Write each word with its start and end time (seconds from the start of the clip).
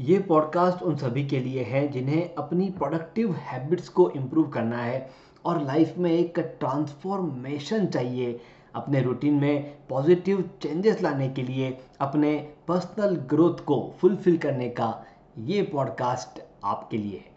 ये 0.00 0.18
पॉडकास्ट 0.18 0.82
उन 0.82 0.96
सभी 0.96 1.24
के 1.26 1.38
लिए 1.40 1.62
है 1.62 1.88
जिन्हें 1.88 2.34
अपनी 2.34 2.68
प्रोडक्टिव 2.70 3.32
हैबिट्स 3.32 3.88
को 3.88 4.10
इम्प्रूव 4.10 4.48
करना 4.48 4.78
है 4.78 5.10
और 5.44 5.62
लाइफ 5.62 5.94
में 5.98 6.10
एक 6.10 6.38
ट्रांसफॉर्मेशन 6.38 7.86
चाहिए। 7.86 8.40
अपने 8.74 9.02
रूटीन 9.02 9.34
में 9.34 9.74
पॉजिटिव 9.88 10.50
चेंजेस 10.62 11.02
लाने 11.02 11.28
के 11.28 11.42
लिए 11.42 11.78
अपने 12.00 12.36
पर्सनल 12.68 13.16
ग्रोथ 13.16 13.64
को 13.64 13.94
फुलफिल 14.00 14.36
करने 14.36 14.68
का 14.68 15.04
ये 15.38 15.62
पॉडकास्ट 15.62 16.42
आपके 16.64 16.96
लिए 16.96 17.16
है। 17.16 17.34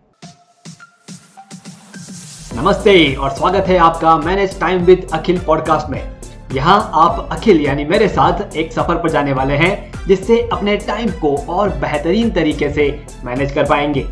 नमस्ते 2.63 3.15
और 3.15 3.29
स्वागत 3.29 3.67
है 3.67 3.77
आपका 3.77 4.17
manage 4.17 4.59
time 4.59 4.81
with 4.81 5.07
Akhil 5.13 5.39
podcast 5.45 5.89
में। 5.89 6.17
यहाँ 6.53 6.91
आप 6.93 7.27
अखिल 7.31 7.61
यानी 7.61 7.85
मेरे 7.85 8.07
साथ 8.07 8.55
एक 8.55 8.73
सफ़र 8.73 8.95
पर 8.95 9.09
जाने 9.09 9.33
वाले 9.33 9.53
हैं। 9.53 9.88
जिससे 10.09 10.41
अपने 10.53 10.77
टाइम 10.77 11.09
को 11.11 11.35
और 11.37 11.69
बेहतरीन 11.69 12.31
तरीके 12.31 12.69
से 12.69 13.05
मैनेज 13.25 13.51
कर 13.51 13.63
पाएँगे। 13.63 14.03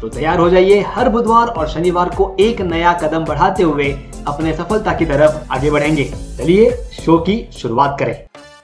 तो 0.00 0.08
तैयार 0.08 0.38
हो 0.38 0.50
जाइए 0.50 0.80
हर 0.80 1.08
बुधवार 1.08 1.48
और 1.48 1.68
शनिवार 1.68 2.08
को 2.08 2.36
एक 2.40 2.60
नया 2.60 2.92
कदम 2.92 3.24
बढ़ाते 3.24 3.62
हुए 3.62 3.92
अपने 4.28 4.52
सफलता 4.56 4.92
की 4.92 5.06
तरफ़ 5.06 5.52
आगे 5.52 5.70
बढ़ेंगे। 5.70 6.04
चलिए 6.38 6.70
शो 6.72 7.18
की 7.18 7.48
शुरुआत 7.52 7.96
करें। 8.00 8.14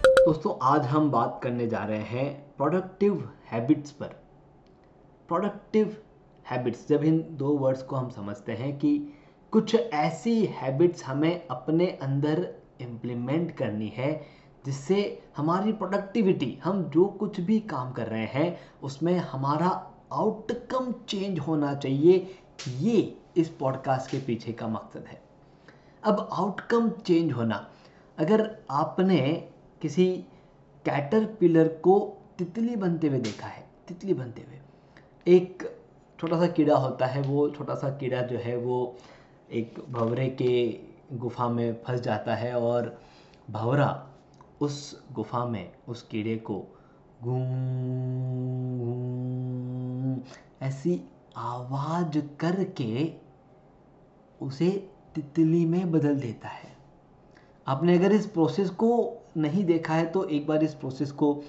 दोस्तों, 0.02 0.54
आज 0.62 0.86
हम 0.86 1.10
बात 1.10 1.40
करने 1.42 1.66
जा 1.66 1.78
रहे 1.78 1.98
हैं 1.98 2.54
प्रोडक्टिव 2.56 3.30
हैबिट्स 3.52 3.90
पर। 3.90 4.06
प्रोडक्टिव 5.28 5.96
हैबिट्स 6.50 6.88
जब 6.88 7.04
इन 7.04 7.24
दो 7.30 7.48
वर्ड्स 7.48 7.82
को 7.82 7.96
हम 7.96 8.08
समझते 8.08 8.52
हैं 8.52 8.78
कि 8.78 8.98
कुछ 9.52 9.76
ऐसी 9.94 10.44
हैबिट्स 10.44 11.04
हमें 11.04 11.42
अपने 11.50 11.86
अंदर 12.02 12.48
इम्प्लीमेंट 12.80 13.56
करनी 13.56 13.92
है 13.96 14.37
जिससे 14.68 15.22
हमारी 15.36 15.72
प्रोडक्टिविटी 15.72 16.58
हम 16.64 16.82
जो 16.84 17.04
कुछ 17.04 17.40
भी 17.40 17.60
काम 17.60 17.92
कर 17.92 18.06
रहे 18.06 18.26
हैं, 18.26 18.60
उसमें 18.82 19.18
हमारा 19.18 19.92
आउटकम 20.12 20.92
चेंज 20.92 21.38
होना 21.38 21.74
चाहिए। 21.74 22.34
ये 22.68 23.18
इस 23.36 23.48
पॉडकास्ट 23.48 24.10
के 24.10 24.18
पीछे 24.18 24.52
का 24.52 24.68
मकसद 24.68 25.04
है। 25.08 25.22
अब 26.04 26.28
आउटकम 26.32 26.90
चेंज 26.90 27.32
होना। 27.32 27.70
अगर 28.18 28.58
आपने 28.70 29.50
किसी 29.82 30.16
कैटर 30.84 31.24
पिलर 31.24 31.68
को 31.68 32.16
तितली 32.38 32.76
बनते 32.76 33.06
हुए 33.06 33.18
देखा 33.18 33.46
है, 33.46 33.68
तितली 33.88 34.14
बनते 34.14 34.42
हुए, 34.42 34.60
एक 35.36 35.78
छोटा 36.20 36.38
सा 36.38 36.46
कीड़ा 36.46 36.76
होता 36.76 37.06
है, 37.06 37.22
वो 37.22 37.50
छोटा 37.50 37.74
सा 37.74 37.90
कीड़ा 37.90 38.22
जो 38.22 38.38
है, 38.38 38.56
वो 38.56 38.96
एक 39.52 39.84
भवरे 39.88 40.28
के 40.28 40.80
गुफा 41.16 41.48
में 41.48 41.82
फंस 41.86 42.00
जाता 42.00 42.34
है 42.34 42.54
और 42.54 43.00
भवरा 43.50 44.07
उस 44.60 45.02
गुफा 45.12 45.44
में 45.46 45.72
उस 45.88 46.02
कीड़े 46.02 46.36
को 46.50 46.54
गूं 47.24 47.38
ऐसी 50.66 51.00
आवाज़ 51.36 52.18
करके 52.40 53.12
उसे 54.40 54.70
तितली 55.14 55.64
में 55.66 55.90
बदल 55.92 56.16
देता 56.16 56.48
है। 56.48 56.76
आपने 57.66 57.96
अगर 57.98 58.12
इस 58.12 58.26
प्रोसेस 58.26 58.70
को 58.70 58.90
नहीं 59.36 59.64
देखा 59.64 59.94
है 59.94 60.06
तो 60.06 60.24
एक 60.24 60.46
बार 60.46 60.64
इस 60.64 60.74
प्रोसेस 60.74 61.10
को 61.12 61.42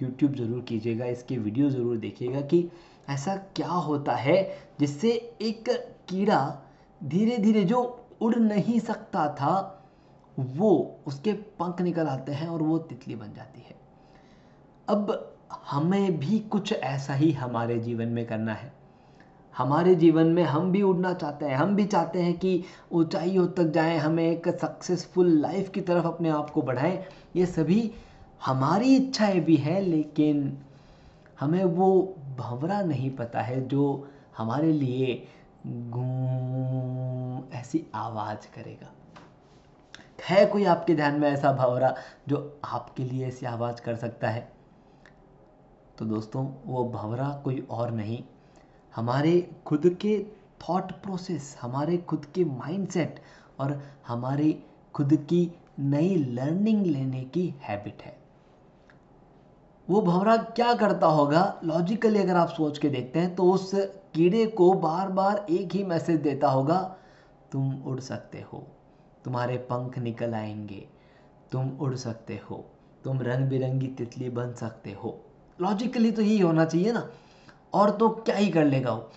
यूट्यूब 0.00 0.34
ज़रूर 0.34 0.60
कीजिएगा, 0.60 1.06
इसके 1.06 1.36
वीडियो 1.38 1.70
ज़रूर 1.70 1.96
देखिएगा 1.96 2.40
कि 2.42 2.68
ऐसा 3.10 3.36
क्या 3.56 3.68
होता 3.68 4.14
है 4.14 4.42
जिससे 4.80 5.10
एक 5.42 5.68
कीड़ा 6.08 6.62
धीरे 7.00 7.36
धीरे 7.38 7.64
जो 7.64 7.82
उड़ 8.20 8.34
नहीं 8.36 8.78
सकता 8.80 9.28
था 9.34 9.75
वो 10.38 10.96
उसके 11.06 11.32
पंख 11.32 11.80
निकल 11.80 12.06
आते 12.06 12.32
हैं 12.32 12.48
और 12.48 12.62
वो 12.62 12.78
तितली 12.78 13.14
बन 13.14 13.32
जाती 13.36 13.60
है। 13.60 13.74
अब 14.88 15.36
हमें 15.70 16.18
भी 16.18 16.38
कुछ 16.38 16.72
ऐसा 16.72 17.14
ही 17.14 17.32
हमारे 17.32 17.78
जीवन 17.78 18.08
में 18.08 18.26
करना 18.26 18.54
है। 18.54 18.72
हमारे 19.56 19.94
जीवन 19.94 20.26
में 20.26 20.42
हम 20.42 20.72
भी 20.72 20.82
उड़ना 20.82 21.14
चाहते 21.14 21.46
हैं। 21.46 21.56
हम 21.56 21.76
भी 21.76 21.84
चाहते 21.84 22.22
हैं 22.22 22.38
कि 22.38 22.64
ऊंचाइयों 22.92 23.46
तक 23.46 23.64
जाएँ, 23.64 23.98
हमें 23.98 24.30
एक 24.30 24.48
सक्सेसफुल 24.48 25.28
लाइफ 25.28 25.68
की 25.68 25.80
तरफ़ 25.80 26.06
अपने 26.06 26.28
आप 26.28 26.50
को 26.50 26.62
बढ़ाएँ। 26.62 27.04
ये 27.36 27.46
सभी 27.46 27.92
हमारी 28.44 28.96
इच्छाएँ 28.96 29.40
भी 29.40 29.56
हैं, 29.56 29.80
लेकिन 29.80 30.58
हमें 31.40 31.64
वो 31.64 32.16
भंवरा 32.38 32.82
नहीं 32.82 33.10
पता 33.10 33.40
है 33.40 33.68
जो 33.68 34.08
हमारे 34.36 34.72
लिए 34.72 35.28
गूं 35.66 37.58
ऐसी 37.58 37.86
आवाज़ 37.94 38.54
करेगा। 38.54 38.92
है 40.28 40.44
कोई 40.46 40.64
आपके 40.64 40.94
ध्यान 40.94 41.20
में 41.20 41.28
ऐसा 41.30 41.52
भावरा 41.52 41.94
जो 42.28 42.60
आपके 42.64 43.04
लिए 43.04 43.26
ऐसी 43.26 43.46
आवाज़ 43.46 43.80
कर 43.80 43.96
सकता 43.96 44.28
है? 44.28 44.48
तो 45.98 46.04
दोस्तों, 46.04 46.46
वो 46.66 46.84
भवरा 46.84 47.28
कोई 47.44 47.66
और 47.70 47.90
नहीं। 47.90 48.22
हमारे 48.94 49.40
खुद 49.66 49.86
के 50.00 50.18
थॉट 50.62 50.92
प्रोसेस 50.92 51.56
हमारे 51.60 51.96
खुद 51.98 52.24
के 52.24 52.44
माइंडसेट 52.44 53.20
और 53.60 53.80
हमारी 54.06 54.52
खुद 54.94 55.14
की 55.30 55.50
नई 55.78 56.14
लर्निंग 56.16 56.86
लेने 56.86 57.22
की 57.24 57.48
हैबिट 57.62 58.02
है। 58.02 58.16
वो 59.88 60.00
भवरा 60.02 60.36
क्या 60.36 60.72
करता 60.74 61.06
होगा? 61.06 61.60
लॉजिकली 61.64 62.18
अगर 62.18 62.36
आप 62.36 62.48
सोच 62.48 62.78
के 62.78 62.88
देखते 62.88 63.18
हैं 63.18 63.34
तो 63.34 63.50
उस 63.52 63.70
कीड़े 64.14 64.46
को 64.46 64.72
बार 64.74 65.08
बार 65.08 65.46
एक 65.50 65.74
ही 65.74 65.84
मैसेज 65.84 66.20
देता 66.20 66.48
होगा, 66.48 66.80
तुम 67.52 67.82
उड़ 67.82 68.00
सकते 68.00 68.46
हो। 68.52 68.66
तुम्हारे 69.26 69.56
पंख 69.56 69.98
निकल 69.98 70.34
आएँगे। 70.34 70.88
तुम 71.52 71.78
उड़ 71.80 71.94
सकते 71.94 72.40
हो। 72.50 72.70
तुम 73.04 73.22
रंग 73.22 73.48
बिरंगी 73.48 73.86
तितली 73.86 74.30
बन 74.30 74.52
सकते 74.52 74.92
हो। 74.92 75.24
लॉजिकली 75.60 76.12
तो 76.12 76.22
यही 76.22 76.38
होना 76.38 76.64
चाहिए 76.64 76.92
ना। 76.92 77.10
और 77.74 77.90
तो 77.90 78.08
क्या 78.08 78.36
ही 78.36 78.50
कर 78.50 78.64
लेगा 78.64 78.92
वो। 78.92 79.10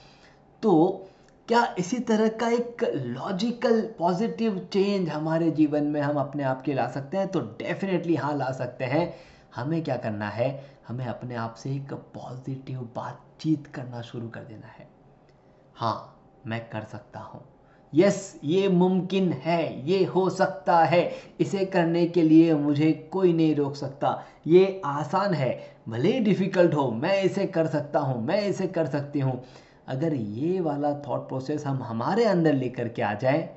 तो 0.64 1.06
क्या 1.48 1.75
इसी 1.80 2.00
तरह 2.00 2.28
का 2.28 2.50
एक 2.50 2.84
लॉजिकल 2.96 3.81
पॉजिटिव 3.81 4.69
चेंज 4.74 5.09
हमारे 5.09 5.52
जीवन 5.52 5.84
में 5.84 6.02
हम 6.02 6.19
अपने 6.19 6.44
आप 6.44 6.62
के 6.62 6.74
ला 6.74 6.88
सकते 6.88 7.18
हैं? 7.18 7.28
तो 7.28 7.40
डेफिनेटली 7.40 8.16
हाँ 8.16 8.38
ला 8.38 8.52
सकते 8.52 8.86
हैं। 8.86 9.14
हमें 9.56 9.84
क्या 9.84 9.98
करना 9.98 10.30
है? 10.30 10.80
हमें 10.88 11.06
अपने 11.06 11.36
आप 11.36 11.53
से 11.53 11.75
एक 11.75 11.94
पॉजिटिव 11.94 12.90
बातचीत 12.96 13.68
करना 13.68 14.02
शुरू 14.02 14.30
कर 14.30 14.42
देना 14.42 14.68
है। 14.68 14.90
हाँ 15.75 16.19
मैं 16.46 16.69
कर 16.69 16.84
सकता 16.84 17.19
हूँ। 17.19 17.59
यस, 17.94 18.39
ये 18.44 18.67
मुमकिन 18.67 19.31
है, 19.33 19.89
ये 19.89 20.03
हो 20.05 20.29
सकता 20.29 20.77
है। 20.83 21.11
इसे 21.39 21.66
करने 21.66 22.05
के 22.07 22.22
लिए 22.22 22.53
मुझे 22.53 22.91
कोई 23.11 23.33
नहीं 23.33 23.55
रोक 23.55 23.75
सकता। 23.75 24.11
ये 24.47 24.81
आसान 24.85 25.33
है, 25.33 25.50
भले 25.89 26.11
ही 26.11 26.19
डिफ़िकल्ट 26.19 26.73
हो, 26.73 26.89
मैं 26.91 27.22
इसे 27.23 27.45
कर 27.47 27.67
सकता 27.67 28.00
हूँ, 28.00 28.22
मैं 28.23 28.41
इसे 28.41 28.67
कर 28.67 28.85
सकती 28.85 29.19
हूँ। 29.19 29.41
अगर 29.88 30.13
ये 30.13 30.59
वाला 30.59 30.94
थॉट 31.07 31.27
प्रोसेस 31.27 31.66
हम 31.66 31.81
हमारे 31.83 32.25
अंदर 32.25 32.53
लेकर 32.53 32.88
के 32.88 33.01
आ 33.01 33.13
जाए, 33.13 33.50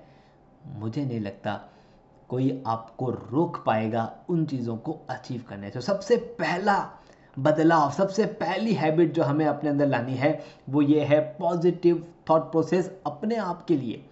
मुझे 0.77 1.05
नहीं 1.05 1.21
लगता 1.21 1.61
कोई 2.29 2.63
आपको 2.67 3.11
रोक 3.11 3.63
पाएगा 3.67 4.11
उन 4.29 4.45
चीज़ों 4.47 4.77
को 4.77 4.99
अचीव 5.11 5.45
करने 5.49 5.71
से। 5.71 5.81
सबसे 5.81 6.17
पहला 6.17 6.77
बदलाव, 7.39 7.91
सबसे 7.91 8.25
पहली 8.25 8.73
हैबिट 8.75 9.13
जो 9.13 9.23
हमें 9.23 9.45
अपने 9.47 9.71
अंदर 9.71 9.87
लानी 9.87 10.15
है, 10.15 10.43
वो 10.71 10.83
ये 10.83 11.05
है 11.05 11.21
पॉजिटिव 11.39 12.07
थॉट 12.31 12.51
प्रोसेस 12.51 12.91
अपने 13.07 13.37
आप 13.37 13.65
के 13.65 13.77
लिए। 13.77 14.05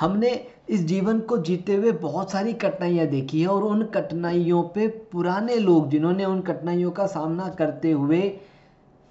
हमने 0.00 0.30
इस 0.68 0.84
जीवन 0.84 1.20
को 1.20 1.38
जीते 1.38 1.74
हुए 1.74 1.92
बहुत 1.92 2.30
सारी 2.30 2.52
कठिनाइयाँ 2.52 3.06
देखी 3.06 3.40
है 3.42 3.48
और 3.48 3.64
उन 3.64 3.82
कठिनाइयों 3.84 4.62
पे 4.62 4.86
पुराने 5.12 5.56
लोग 5.56 5.88
जिन्होंने 5.90 6.24
उन 6.24 6.40
कठिनाइयों 6.40 6.90
का 6.90 7.06
सामना 7.06 7.48
करते 7.48 7.90
हुए 7.90 8.20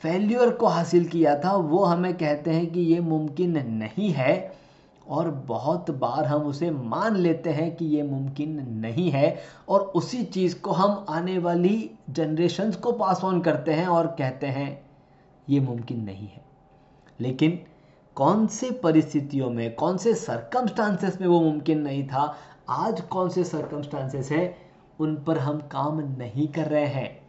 फेल्यूर 0.01 0.49
को 0.49 0.67
हासिल 0.67 1.05
किया 1.05 1.35
था, 1.39 1.55
वो 1.55 1.83
हमें 1.83 2.13
कहते 2.13 2.51
हैं 2.51 2.67
कि 2.67 2.79
ये 2.79 2.99
मुमकिन 2.99 3.57
नहीं 3.67 4.09
है 4.11 4.53
और 5.07 5.29
बहुत 5.47 5.91
बार 5.91 6.25
हम 6.25 6.41
उसे 6.41 6.69
मान 6.71 7.15
लेते 7.15 7.49
हैं 7.49 7.75
कि 7.75 7.85
ये 7.85 8.03
मुमकिन 8.03 8.59
नहीं 8.79 9.09
है 9.11 9.37
और 9.69 9.81
उसी 9.95 10.23
चीज़ 10.23 10.59
को 10.59 10.71
हम 10.71 11.05
आने 11.09 11.37
वाली 11.37 11.89
जनरेशन्स 12.09 12.75
को 12.75 12.91
पास 12.91 13.23
ऑन 13.23 13.41
करते 13.41 13.73
हैं 13.73 13.87
और 13.87 14.07
कहते 14.07 14.47
हैं, 14.47 14.81
ये 15.49 15.59
मुमकिन 15.59 16.03
नहीं 16.03 16.27
है। 16.27 16.41
लेकिन 17.19 17.59
कौन 18.15 18.47
से 18.47 18.71
परिस्थितियों 18.71 19.49
में 19.49 19.75
कौन 19.75 19.97
से 19.97 20.15
सरकमस्टांसेस 20.15 21.21
में 21.21 21.27
वो 21.27 21.41
मुमकिन 21.41 21.81
नहीं 21.81 22.07
था, 22.07 22.37
आज 22.69 23.01
कौन 23.01 23.29
से 23.29 23.43
सरकमस्टांसेस 23.43 24.31
हैं, 24.31 24.55
उन 24.99 25.23
पर 25.23 25.37
हम 25.37 25.59
काम 25.59 25.99
नहीं 25.99 26.47
कर 26.47 26.65
रहे 26.67 26.85
हैं। 26.85 27.21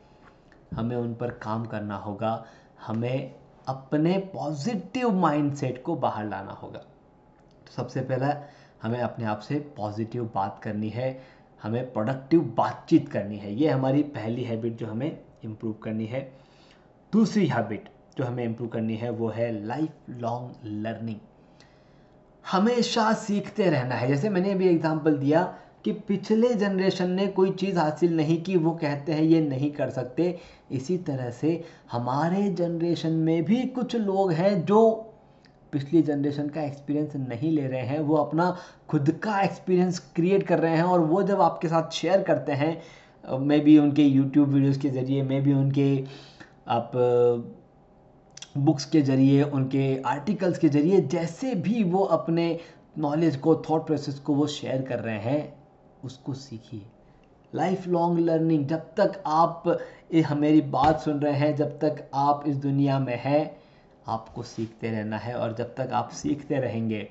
हमें 0.74 0.96
उन 0.96 1.14
पर 1.14 1.30
काम 1.30 1.64
करना 1.64 1.96
होगा, 1.96 2.44
हमें 2.86 3.34
अपने 3.68 4.18
पॉजिटिव 4.18 5.10
माइंडसेट 5.10 5.82
को 5.82 5.96
बाहर 5.96 6.28
लाना 6.28 6.52
होगा। 6.52 6.78
तो 6.78 7.72
सबसे 7.72 8.00
पहला, 8.00 8.42
हमें 8.82 9.00
अपने 9.00 9.24
आप 9.24 9.38
से 9.38 9.54
पॉजिटिव 9.76 10.30
बात 10.34 10.60
करनी 10.62 10.88
है, 10.88 11.22
हमें 11.62 11.92
प्रोडक्टिव 11.92 12.40
बातचीत 12.56 13.08
करनी 13.08 13.36
है। 13.36 13.54
ये 13.54 13.68
हमारी 13.68 14.02
पहली 14.02 14.44
हैबिट 14.44 14.76
जो 14.76 14.86
हमें 14.86 15.18
इम्प्रूव 15.44 15.72
करनी 15.72 16.06
है। 16.06 16.32
दूसरी 17.12 17.46
हैबिट 17.46 17.88
जो 18.16 18.24
हमें 18.24 18.44
इम्प्रूव 18.44 18.68
करनी 18.70 18.96
है, 18.96 19.10
वो 19.10 19.28
है 19.28 19.50
लाइफ 19.66 20.10
लॉन्ग 20.20 20.66
लर्निंग 20.84 21.18
हमेशा 22.44 23.12
सीखते 23.14 23.68
रहना 23.70 23.94
है। 23.94 24.08
जैसे 24.08 24.28
मैंने 24.28 24.52
अभी 24.52 24.68
एग्ज़ाम्पल 24.68 25.16
दिया 25.16 25.42
कि 25.84 25.92
पिछले 26.08 26.54
जनरेशन 26.54 27.10
ने 27.10 27.26
कोई 27.28 27.50
चीज़ 27.52 27.78
हासिल 27.78 28.16
नहीं 28.16 28.42
की, 28.42 28.56
वो 28.56 28.70
कहते 28.72 29.12
हैं, 29.12 29.22
ये 29.22 29.40
नहीं 29.40 29.70
कर 29.72 29.90
सकते। 29.90 30.38
इसी 30.70 30.98
तरह 30.98 31.30
से 31.30 31.62
हमारे 31.92 32.48
जनरेशन 32.50 33.12
में 33.12 33.44
भी 33.44 33.62
कुछ 33.68 33.96
लोग 33.96 34.32
हैं 34.32 34.64
जो 34.64 34.90
पिछली 35.72 36.02
जनरेशन 36.02 36.48
का 36.48 36.62
एक्सपीरियंस 36.62 37.16
नहीं 37.18 37.50
ले 37.50 37.66
रहे 37.66 37.82
हैं। 37.82 37.98
वो 38.00 38.16
अपना 38.16 38.56
खुद 38.88 39.10
का 39.22 39.40
एक्सपीरियंस 39.40 39.98
क्रिएट 40.16 40.42
कर 40.46 40.58
रहे 40.58 40.76
हैं 40.76 40.84
और 40.84 41.00
वो 41.02 41.22
जब 41.22 41.40
आपके 41.40 41.68
साथ 41.68 41.90
शेयर 41.92 42.22
करते 42.22 42.52
हैं 42.54 43.38
मे 43.40 43.58
बी 43.60 43.78
उनके 43.78 44.02
यूट्यूब 44.02 44.48
वीडियोस 44.48 44.78
के 44.78 44.90
ज़रिए 44.90 45.22
मे 45.22 45.40
बी 45.40 45.52
उनके 45.52 45.88
आप 46.68 46.92
बुक्स 48.54 48.84
के 48.84 49.00
ज़रिए, 49.02 49.42
उनके 49.42 50.00
आर्टिकल्स 50.02 50.58
के 50.58 50.68
ज़रिए, 50.68 51.00
जैसे 51.02 51.54
भी 51.56 51.82
वो 51.84 52.02
अपने 52.06 52.58
नॉलेज 52.98 53.36
को 53.36 53.54
थॉट 53.68 53.86
प्रोसेस 53.86 54.18
को 54.18 54.34
वो 54.34 54.46
शेयर 54.46 54.82
कर 54.82 54.98
रहे 54.98 55.18
हैं, 55.20 55.54
उसको 56.04 56.34
सीखिए। 56.34 56.82
लाइफ 57.52 57.86
लॉन्ग 57.88 58.18
लर्निंग 58.18 58.66
जब 58.66 58.92
तक 58.96 59.22
आप 59.26 59.62
मेरी 60.36 60.60
बात 60.60 61.00
सुन 61.00 61.20
रहे 61.20 61.32
हैं, 61.32 61.54
जब 61.56 61.78
तक 61.78 62.04
आप 62.14 62.44
इस 62.46 62.56
दुनिया 62.56 62.98
में 62.98 63.16
हैं, 63.16 63.56
आपको 64.06 64.42
सीखते 64.42 64.90
रहना 64.90 65.18
है 65.18 65.34
और 65.34 65.54
जब 65.54 65.74
तक 65.74 65.90
आप 65.92 66.10
सीखते 66.12 66.58
रहेंगे, 66.58 67.08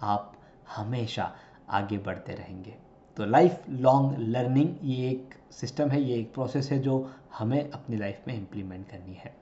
आप 0.00 0.32
हमेशा 0.76 1.30
आगे 1.70 1.98
बढ़ते 1.98 2.32
रहेंगे। 2.32 2.74
तो 3.16 3.24
लाइफ 3.24 3.62
लॉन्ग 3.70 4.16
लर्निंग 4.18 4.74
ये 4.84 5.08
एक 5.10 5.34
सिस्टम 5.50 5.90
है, 5.90 6.02
ये 6.02 6.18
एक 6.18 6.32
प्रोसेस 6.34 6.70
है 6.70 6.78
जो 6.78 7.10
हमें 7.38 7.70
अपनी 7.70 7.96
लाइफ 7.96 8.24
में 8.28 8.34
इम्प्लीमेंट 8.34 8.88
करनी 8.88 9.14
है। 9.14 9.34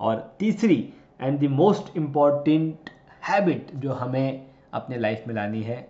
और 0.00 0.36
तीसरी 0.38 0.92
and 1.20 1.38
the 1.40 1.50
most 1.50 1.96
important 1.96 2.90
habit 3.22 3.74
जो 3.74 3.92
हमें 3.92 4.46
अपने 4.72 4.98
लाइफ 4.98 5.24
में 5.26 5.34
लानी 5.34 5.62
है, 5.62 5.88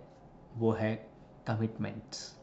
वो 0.56 0.72
है 0.72 0.94
कमिटमेंट्स 1.46 2.34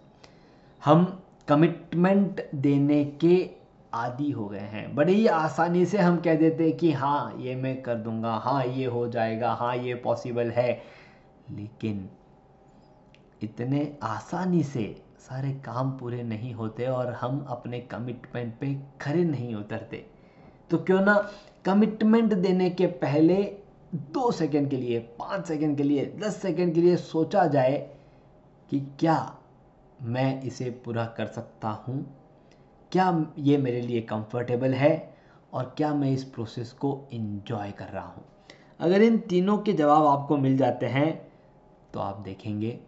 हम 0.81 1.05
कमिटमेंट 1.47 2.41
देने 2.55 3.03
के 3.05 3.49
आदि 3.93 4.29
हो 4.31 4.47
गए 4.47 4.59
हैं। 4.59 4.95
बड़े 4.95 5.13
ही 5.13 5.27
आसानी 5.27 5.85
से 5.85 5.97
हम 5.97 6.17
कह 6.17 6.35
देते 6.35 6.63
हैं 6.63 6.77
कि 6.77 6.91
हाँ 6.91 7.35
ये 7.39 7.55
मैं 7.55 7.81
कर 7.81 7.95
दूँगा 7.95 8.33
हाँ 8.35 8.65
ये 8.65 8.85
हो 8.85 9.07
जाएगा 9.07 9.53
हाँ 9.53 9.75
ये 9.77 9.95
पॉसिबल 9.95 10.51
है। 10.51 10.71
लेकिन 11.51 12.09
इतने 13.43 13.81
आसानी 14.03 14.63
से 14.63 14.83
सारे 15.19 15.51
काम 15.65 15.91
पूरे 15.91 16.23
नहीं 16.23 16.53
होते 16.53 16.85
और 16.87 17.11
हम 17.13 17.45
अपने 17.49 17.79
कमिटमेंट 17.79 18.53
पे 18.59 18.73
खड़े 19.01 19.23
नहीं 19.23 19.55
उतरते। 19.55 20.05
तो 20.69 20.77
क्यों 20.77 21.01
ना 21.01 21.15
कमिटमेंट 21.65 22.33
देने 22.33 22.69
के 22.69 22.87
पहले 22.87 23.43
दो 23.95 24.31
सेकंड 24.31 24.69
के 24.69 24.77
लिए, 24.77 24.99
पाँच 24.99 25.45
सेकंड 25.47 25.77
के 25.77 25.83
लिए, 25.83 26.05
दस 26.05 26.41
सेकंड 26.41 26.73
के 26.73 26.81
लिए 26.81 26.95
सोचा 26.95 27.45
जाए 27.47 27.77
कि 28.69 28.79
क्या 28.79 29.37
मैं 30.01 30.41
इसे 30.41 30.69
पूरा 30.85 31.05
कर 31.05 31.25
सकता 31.25 31.69
हूँ? 31.69 32.17
क्या 32.91 33.25
ये 33.39 33.57
मेरे 33.57 33.81
लिए 33.81 34.01
कंफर्टेबल 34.01 34.73
है? 34.73 35.13
और 35.53 35.73
क्या 35.77 35.93
मैं 35.93 36.11
इस 36.11 36.23
प्रोसेस 36.23 36.71
को 36.71 37.09
इन्जॉय 37.13 37.71
कर 37.71 37.85
रहा 37.85 38.05
हूँ? 38.05 38.23
अगर 38.79 39.01
इन 39.01 39.17
तीनों 39.17 39.57
के 39.57 39.73
जवाब 39.73 40.05
आपको 40.05 40.37
मिल 40.37 40.57
जाते 40.57 40.85
हैं 40.85 41.31
तो 41.93 41.99
आप 41.99 42.19
देखेंगे, 42.19 42.79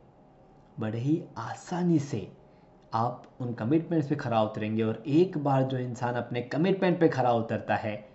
बड़े 0.79 0.99
ही 0.99 1.21
आसानी 1.37 1.99
से 1.99 2.31
आप 2.93 3.23
उन 3.41 3.53
कमिटमेंट्स 3.53 4.09
पे 4.09 4.15
खरा 4.15 4.41
उतरेंगे 4.43 4.83
और 4.83 5.03
एक 5.07 5.37
बार 5.37 5.63
जो 5.63 5.77
इंसान 5.77 6.15
अपने 6.15 6.41
कमिटमेंट 6.41 6.99
पे 6.99 7.09
खरा 7.09 7.31
उतरता 7.31 7.75
है 7.75 8.14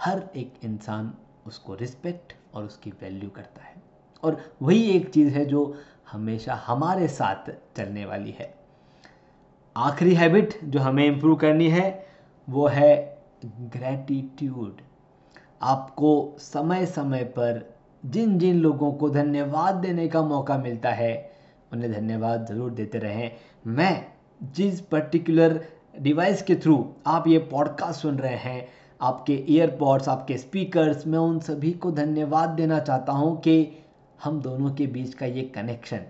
हर 0.00 0.22
एक 0.36 0.54
इंसान 0.64 1.12
उसको 1.46 1.74
रिस्पेक्ट 1.74 2.32
और 2.54 2.64
उसकी 2.64 2.90
वैल्यू 2.90 3.30
करता 3.30 3.62
है। 3.62 3.82
और 4.22 4.40
वही 4.62 4.82
एक 4.90 5.08
चीज़ 5.10 5.34
है 5.34 5.44
जो 5.44 5.74
हमेशा 6.12 6.54
हमारे 6.66 7.08
साथ 7.08 7.50
चलने 7.76 8.04
वाली 8.04 8.30
है। 8.30 8.54
आखिरी 9.76 10.14
हैबिट 10.14 10.58
जो 10.64 10.80
हमें 10.80 11.04
इम्प्रूव 11.06 11.36
करनी 11.36 11.68
है, 11.68 12.06
वो 12.48 12.66
है 12.66 13.22
ग्रैटिट्यूड 13.44 14.80
आपको 15.62 16.36
समय 16.38 16.86
समय 16.86 17.24
पर 17.24 17.76
जिन 18.06 18.38
जिन 18.38 18.60
लोगों 18.60 18.92
को 18.92 19.10
धन्यवाद 19.10 19.74
देने 19.74 20.08
का 20.08 20.22
मौका 20.22 20.58
मिलता 20.58 20.90
है, 20.90 21.32
उन्हें 21.72 21.92
धन्यवाद 21.92 22.46
ज़रूर 22.46 22.70
देते 22.70 22.98
रहें। 22.98 23.30
मैं 23.66 24.06
जिस 24.42 24.80
पर्टिकुलर 24.80 25.60
डिवाइस 25.98 26.42
के 26.42 26.54
थ्रू 26.54 26.94
आप 27.06 27.28
ये 27.28 27.38
पॉडकास्ट 27.38 28.00
सुन 28.00 28.18
रहे 28.18 28.36
हैं 28.36 28.68
आपके 29.02 29.44
ईयरपॉड्स 29.48 30.08
आपके 30.08 30.36
स्पीकर्स 30.38 31.06
मैं 31.06 31.18
उन 31.18 31.38
सभी 31.40 31.70
को 31.72 31.90
धन्यवाद 31.90 32.48
देना 32.48 32.78
चाहता 32.78 33.12
हूँ 33.12 33.40
कि 33.40 33.82
हम 34.24 34.40
दोनों 34.40 34.70
के 34.70 34.86
बीच 34.86 35.14
का 35.14 35.26
ये 35.26 35.42
कनेक्शन 35.42 36.04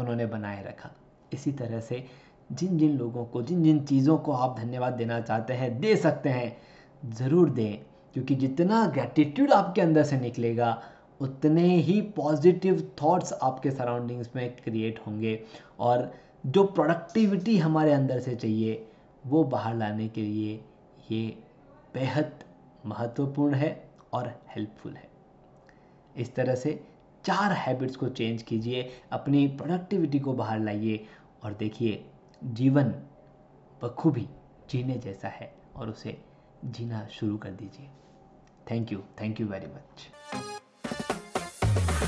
उन्होंने 0.00 0.26
बनाए 0.26 0.62
रखा। 0.64 0.90
इसी 1.32 1.52
तरह 1.52 1.80
से 1.80 2.04
जिन 2.52 2.78
जिन 2.78 2.96
लोगों 2.98 3.24
को 3.24 3.42
जिन 3.42 3.62
जिन 3.62 3.78
चीज़ों 3.80 4.16
को 4.18 4.32
आप 4.32 4.58
धन्यवाद 4.58 4.92
देना 4.92 5.20
चाहते 5.20 5.52
हैं, 5.52 5.80
दे 5.80 5.96
सकते 5.96 6.28
हैं, 6.28 6.56
ज़रूर 7.04 7.50
दें। 7.50 7.78
क्योंकि 8.14 8.34
जितना 8.34 8.86
ग्रेटिट्यूड 8.86 9.52
आपके 9.52 9.80
अंदर 9.80 10.02
से 10.02 10.20
निकलेगा, 10.20 10.82
उतने 11.20 11.76
ही 11.76 12.00
पॉजिटिव 12.00 12.92
थॉट्स 13.02 13.32
आपके 13.32 13.70
सराउंडिंग्स 13.70 14.30
में 14.36 14.56
क्रिएट 14.56 15.00
होंगे। 15.06 15.38
और 15.80 16.10
जो 16.46 16.64
प्रोडक्टिविटी 16.64 17.56
हमारे 17.58 17.92
अंदर 17.92 18.20
से 18.20 18.34
चाहिए, 18.34 18.86
वो 19.26 19.44
बाहर 19.44 19.76
लाने 19.76 20.08
के 20.08 20.20
लिए 20.20 20.60
ये 21.10 21.36
बेहद 21.94 22.32
महत्वपूर्ण 22.86 23.54
है 23.54 23.88
और 24.12 24.28
हेल्पफुल 24.48 24.92
है। 24.92 25.08
इस 26.16 26.34
तरह 26.34 26.54
से 26.54 26.84
चार 27.24 27.52
हैबिट्स 27.52 27.96
को 27.96 28.08
चेंज 28.08 28.42
कीजिए, 28.42 28.90
अपनी 29.12 29.46
प्रोडक्टिविटी 29.48 30.18
को 30.18 30.32
बाहर 30.32 30.60
लाइए 30.60 31.06
और 31.44 31.52
देखिए, 31.52 32.04
जीवन 32.44 32.94
बखूबी 33.82 34.28
जीने 34.70 34.94
जैसा 34.94 35.28
है 35.28 35.54
और 35.76 35.88
उसे 35.88 36.16
जीना 36.64 37.06
शुरू 37.10 37.36
कर 37.36 37.50
दीजिए। 37.50 37.88
Thank 38.70 38.92
you 38.92 38.98
thank 39.20 39.40
you 39.40 39.46
very 39.46 39.66
much 39.66 40.08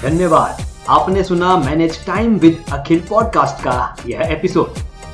धन्यवाद। 0.03 0.61
आपने 0.88 1.25
सुना 1.25 1.56
manage 1.56 2.05
time 2.06 2.37
with 2.38 2.65
Akhil 2.73 3.00
podcast 3.09 3.65
का 3.65 3.97
यह 4.06 4.33
एपिसोड 4.33 4.86